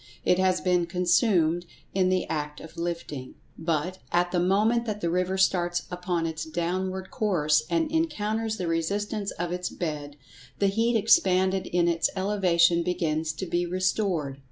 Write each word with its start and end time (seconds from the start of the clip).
It 0.25 0.39
has 0.39 0.61
been 0.61 0.87
consumed 0.87 1.67
in 1.93 2.09
the 2.09 2.27
act 2.27 2.59
of 2.59 2.75
lifting. 2.75 3.35
But, 3.55 3.99
at 4.11 4.31
the 4.31 4.39
moment 4.39 4.87
that 4.87 4.99
the 4.99 5.11
river 5.11 5.37
starts 5.37 5.83
upon 5.91 6.25
its 6.25 6.43
downward 6.43 7.11
course, 7.11 7.61
and 7.69 7.91
encounters 7.91 8.57
the 8.57 8.65
resistance 8.67 9.29
of 9.29 9.51
its 9.51 9.69
bed, 9.69 10.15
the 10.57 10.69
heat 10.69 10.95
expanded 10.97 11.67
in 11.67 11.87
its 11.87 12.09
elevation 12.15 12.81
begins 12.81 13.31
to 13.33 13.45
be 13.45 13.67
restored. 13.67 14.39